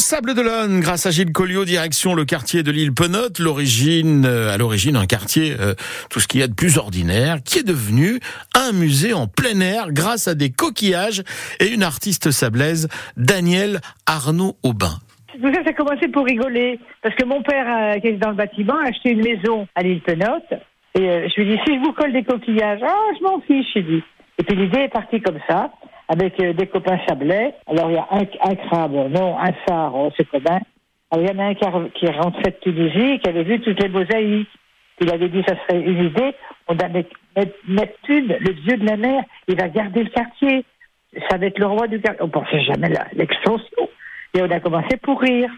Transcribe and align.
Sable 0.00 0.34
d'Olonne, 0.34 0.80
grâce 0.80 1.04
à 1.04 1.10
Gilles 1.10 1.30
Collio, 1.30 1.66
direction 1.66 2.14
le 2.14 2.24
quartier 2.24 2.62
de 2.62 2.70
l'île 2.70 2.94
Penote, 2.94 3.38
l'origine, 3.38 4.24
euh, 4.24 4.52
à 4.52 4.56
l'origine 4.56 4.96
un 4.96 5.04
quartier, 5.04 5.54
euh, 5.60 5.74
tout 6.08 6.20
ce 6.20 6.26
qu'il 6.26 6.40
y 6.40 6.42
a 6.42 6.48
de 6.48 6.54
plus 6.54 6.78
ordinaire, 6.78 7.36
qui 7.44 7.58
est 7.58 7.66
devenu 7.66 8.18
un 8.56 8.72
musée 8.72 9.12
en 9.12 9.26
plein 9.26 9.60
air 9.60 9.92
grâce 9.92 10.26
à 10.26 10.34
des 10.34 10.50
coquillages 10.50 11.22
et 11.60 11.68
une 11.68 11.82
artiste 11.82 12.30
sablaise, 12.30 12.88
Danielle 13.18 13.80
Arnaud 14.06 14.56
Aubin. 14.62 14.96
Tout 15.34 15.52
ça, 15.52 15.62
ça 15.64 15.70
a 15.70 15.72
commencé 15.74 16.08
pour 16.08 16.24
rigoler. 16.24 16.80
Parce 17.02 17.14
que 17.14 17.26
mon 17.26 17.42
père, 17.42 17.66
euh, 17.68 18.00
qui 18.00 18.06
est 18.08 18.12
dans 18.14 18.30
le 18.30 18.36
bâtiment, 18.36 18.78
a 18.82 18.88
acheté 18.88 19.10
une 19.10 19.22
maison 19.22 19.68
à 19.74 19.82
l'île 19.82 20.00
Penote. 20.00 20.54
Et 20.94 21.28
je 21.28 21.40
lui 21.40 21.52
ai 21.52 21.56
dit, 21.56 21.62
si 21.66 21.74
je 21.74 21.80
vous 21.80 21.92
colle 21.92 22.12
des 22.12 22.24
coquillages, 22.24 22.80
ah, 22.82 23.12
je 23.18 23.22
m'en 23.22 23.40
fiche, 23.42 23.66
j'ai 23.74 23.82
dit. 23.82 24.02
Et 24.38 24.42
puis 24.42 24.56
l'idée 24.56 24.80
est 24.80 24.92
partie 24.92 25.20
comme 25.20 25.38
ça, 25.46 25.70
avec 26.12 26.40
euh, 26.40 26.52
des 26.52 26.66
copains 26.66 26.98
sablais. 27.08 27.54
Alors 27.68 27.88
il 27.90 27.94
y 27.94 27.98
a 27.98 28.06
un, 28.10 28.54
crabe, 28.56 28.92
non, 28.92 29.38
un 29.38 29.52
phare, 29.66 29.94
c'est 30.16 30.28
commun. 30.28 30.58
Alors 31.10 31.24
il 31.24 31.28
y 31.28 31.30
en 31.32 31.38
a 31.38 31.44
un 31.46 31.54
qui, 31.54 31.64
a- 31.64 32.10
est 32.12 32.20
rentré 32.20 32.42
de 32.50 32.56
Tunisie, 32.60 33.20
qui 33.20 33.28
avait 33.30 33.44
vu 33.44 33.60
toutes 33.60 33.80
les 33.80 33.88
mosaïques. 33.88 34.48
Il 35.00 35.10
avait 35.10 35.28
dit, 35.28 35.42
ça 35.46 35.54
serait 35.66 35.80
une 35.80 36.06
idée, 36.06 36.34
on 36.68 36.74
mettre 36.74 37.08
Neptune, 37.68 38.36
le 38.40 38.52
dieu 38.54 38.76
de 38.76 38.84
la 38.86 38.96
mer, 38.96 39.22
il 39.48 39.56
va 39.56 39.68
garder 39.68 40.02
le 40.02 40.10
quartier. 40.10 40.64
Ça 41.30 41.38
va 41.38 41.46
être 41.46 41.58
le 41.58 41.66
roi 41.66 41.86
du 41.86 42.00
quartier. 42.00 42.22
On 42.22 42.28
pensait 42.28 42.62
jamais 42.64 42.94
à 42.96 43.06
l'extension. 43.14 43.88
Et 44.34 44.42
on 44.42 44.50
a 44.50 44.60
commencé 44.60 44.96
pour 44.98 45.20
rire. 45.20 45.50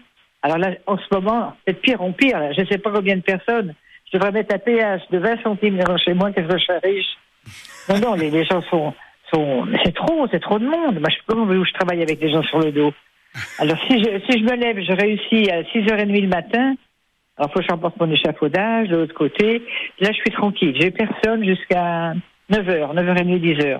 Alors 0.43 0.57
là, 0.59 0.69
en 0.87 0.97
ce 0.97 1.03
moment, 1.11 1.53
c'est 1.67 1.79
pire 1.81 2.01
en 2.01 2.11
pire. 2.11 2.39
Je 2.55 2.61
ne 2.61 2.67
sais 2.67 2.77
pas 2.77 2.91
combien 2.91 3.15
de 3.17 3.21
personnes. 3.21 3.73
Je 4.11 4.17
devrais 4.17 4.31
mettre 4.31 4.55
un 4.55 4.59
péage 4.59 5.01
de 5.11 5.17
20 5.17 5.41
centimes 5.43 5.79
chez 5.97 6.13
moi, 6.13 6.31
que 6.31 6.41
je 6.41 6.57
serais 6.59 6.79
riche? 6.83 7.17
Non, 7.89 7.99
non, 7.99 8.13
les 8.13 8.43
gens 8.45 8.61
sont. 8.63 8.93
Sont 9.33 9.67
c'est 9.83 9.93
trop, 9.93 10.27
c'est 10.31 10.39
trop 10.39 10.59
de 10.59 10.65
monde. 10.65 10.99
Moi, 10.99 11.09
je, 11.09 11.17
comment 11.27 11.45
voulez-vous 11.45 11.63
que 11.63 11.69
je 11.69 11.73
travaille 11.73 12.01
avec 12.01 12.19
des 12.19 12.31
gens 12.31 12.43
sur 12.43 12.59
le 12.59 12.71
dos 12.71 12.93
Alors, 13.59 13.77
si 13.87 13.99
je, 13.99 14.19
si 14.29 14.39
je 14.39 14.43
me 14.43 14.55
lève, 14.55 14.79
je 14.79 14.93
réussis 14.93 15.49
à 15.49 15.63
6h30 15.63 16.21
le 16.21 16.27
matin. 16.27 16.75
Alors, 17.37 17.51
faut 17.51 17.59
que 17.59 17.65
j'emporte 17.67 17.99
mon 17.99 18.11
échafaudage 18.11 18.89
de 18.89 18.97
l'autre 18.97 19.15
côté. 19.15 19.63
Là, 19.99 20.09
je 20.11 20.17
suis 20.17 20.31
tranquille. 20.31 20.75
J'ai 20.79 20.91
personne 20.91 21.43
jusqu'à 21.43 22.13
9h, 22.51 22.93
9h30, 22.93 23.39
10h. 23.39 23.79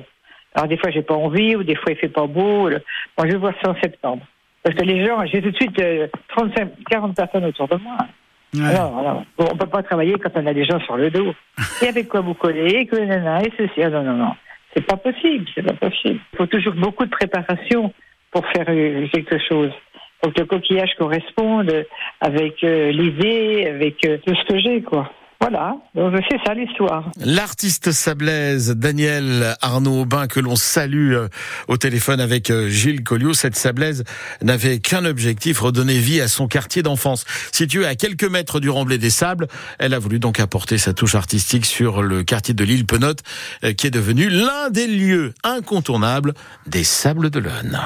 Alors, 0.56 0.68
des 0.68 0.78
fois, 0.78 0.92
j'ai 0.92 1.02
pas 1.02 1.16
envie, 1.16 1.56
ou 1.56 1.64
des 1.64 1.76
fois, 1.76 1.92
il 1.92 1.98
fait 1.98 2.10
pas 2.10 2.28
beau. 2.28 2.70
Bon, 2.70 3.26
je 3.26 3.32
vais 3.32 3.38
voir 3.38 3.54
ça 3.64 3.72
en 3.72 3.76
septembre. 3.82 4.26
Parce 4.64 4.76
que 4.76 4.84
les 4.84 5.06
gens, 5.06 5.24
j'ai 5.26 5.42
tout 5.42 5.52
de 5.52 5.56
suite 5.56 5.80
euh, 5.80 6.08
35, 6.30 6.72
40 6.90 7.16
personnes 7.16 7.46
autour 7.46 7.68
de 7.68 7.76
moi. 7.76 7.98
Alors, 8.62 8.98
alors, 8.98 9.24
bon, 9.38 9.48
on 9.52 9.58
peut 9.58 9.68
pas 9.68 9.82
travailler 9.82 10.14
quand 10.14 10.30
on 10.36 10.46
a 10.46 10.54
des 10.54 10.64
gens 10.64 10.80
sur 10.82 10.96
le 10.96 11.10
dos. 11.10 11.34
Et 11.82 11.88
avec 11.88 12.08
quoi 12.08 12.22
vous 12.22 12.36
collez, 12.36 12.70
et 12.70 12.86
que 12.86 12.96
nanana, 12.96 13.44
et 13.44 13.52
ceci. 13.58 13.82
Ah, 13.82 13.90
non, 13.90 14.04
non, 14.04 14.14
non. 14.14 14.32
C'est 14.76 14.86
pas 14.86 14.98
possible, 14.98 15.46
c'est 15.54 15.64
pas 15.64 15.74
possible. 15.74 16.20
Il 16.34 16.38
faut 16.38 16.48
toujours 16.48 16.74
beaucoup 16.74 17.06
de 17.06 17.12
préparation 17.12 17.94
pour 18.32 18.46
faire 18.48 18.66
euh, 18.70 19.08
quelque 19.08 19.38
chose. 19.48 19.72
Faut 20.24 20.32
que 20.32 20.40
le 20.40 20.46
coquillage 20.46 20.96
corresponde 20.98 21.86
avec 22.20 22.64
euh, 22.64 22.92
l'idée, 22.92 23.68
avec 23.68 24.06
euh, 24.06 24.18
tout 24.26 24.34
ce 24.34 24.44
que 24.46 24.60
j'ai, 24.60 24.82
quoi. 24.82 25.12
Voilà, 25.44 25.76
c'est 25.94 26.38
ça 26.48 26.54
l'histoire. 26.54 27.12
L'artiste 27.20 27.92
sablaise 27.92 28.72
Danielle 28.78 29.58
Arnaud 29.62 30.04
Aubin 30.04 30.28
que 30.28 30.40
l'on 30.40 30.56
salue 30.56 31.12
euh, 31.12 31.28
au 31.68 31.76
téléphone 31.76 32.22
avec 32.22 32.50
euh, 32.50 32.70
Gilles 32.70 33.04
Collio. 33.04 33.34
Cette 33.34 33.58
sablaise 33.58 34.06
n'avait 34.42 34.80
qu'un 34.80 35.04
objectif, 35.04 35.60
redonner 35.60 35.98
vie 35.98 36.22
à 36.22 36.30
son 36.30 36.48
quartier 36.48 36.82
d'enfance. 36.82 37.26
Situé 37.52 37.86
à 37.86 37.96
quelques 37.96 38.24
mètres 38.24 38.62
du 38.62 38.70
remblai 38.70 38.98
des 38.98 39.10
sables, 39.10 39.48
elle 39.80 39.94
a 39.94 40.00
voulu 40.00 40.18
donc 40.18 40.40
apporter 40.40 40.78
sa 40.78 40.94
touche 40.94 41.16
artistique 41.16 41.66
sur 41.66 42.02
le 42.02 42.24
quartier 42.24 42.54
de 42.54 42.64
l'île 42.64 42.86
Penote, 42.86 43.20
euh, 43.66 43.74
qui 43.74 43.88
est 43.88 43.92
devenu 43.92 44.30
l'un 44.30 44.70
des 44.70 44.88
lieux 44.88 45.34
incontournables 45.44 46.36
des 46.68 46.86
sables 46.86 47.30
de 47.30 47.40
l'Olonne. 47.40 47.82